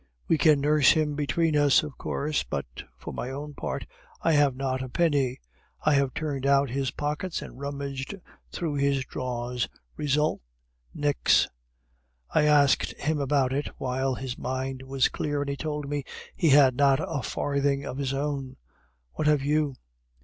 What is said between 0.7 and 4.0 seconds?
him between us, of course, but, for my own part,